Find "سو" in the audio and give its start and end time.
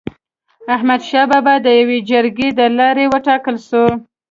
3.69-3.83